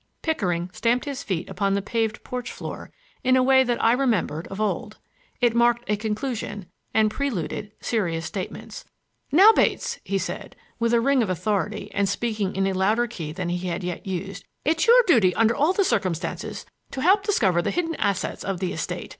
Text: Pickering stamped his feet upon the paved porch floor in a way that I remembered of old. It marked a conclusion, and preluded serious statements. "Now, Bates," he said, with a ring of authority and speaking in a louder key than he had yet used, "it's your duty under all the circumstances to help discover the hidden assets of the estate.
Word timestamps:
Pickering 0.23 0.71
stamped 0.73 1.05
his 1.05 1.21
feet 1.21 1.47
upon 1.47 1.75
the 1.75 1.81
paved 1.83 2.23
porch 2.23 2.51
floor 2.51 2.91
in 3.23 3.35
a 3.37 3.43
way 3.43 3.63
that 3.63 3.77
I 3.83 3.91
remembered 3.91 4.47
of 4.47 4.59
old. 4.59 4.97
It 5.41 5.53
marked 5.55 5.87
a 5.87 5.95
conclusion, 5.95 6.65
and 6.91 7.11
preluded 7.11 7.71
serious 7.81 8.25
statements. 8.25 8.83
"Now, 9.31 9.51
Bates," 9.51 9.99
he 10.03 10.17
said, 10.17 10.55
with 10.79 10.91
a 10.95 10.99
ring 10.99 11.21
of 11.21 11.29
authority 11.29 11.91
and 11.93 12.09
speaking 12.09 12.55
in 12.55 12.65
a 12.65 12.73
louder 12.73 13.05
key 13.05 13.31
than 13.31 13.49
he 13.49 13.67
had 13.67 13.83
yet 13.83 14.07
used, 14.07 14.43
"it's 14.65 14.87
your 14.87 15.03
duty 15.05 15.35
under 15.35 15.55
all 15.55 15.71
the 15.71 15.83
circumstances 15.83 16.65
to 16.89 17.01
help 17.03 17.21
discover 17.23 17.61
the 17.61 17.69
hidden 17.69 17.93
assets 17.97 18.43
of 18.43 18.59
the 18.59 18.73
estate. 18.73 19.09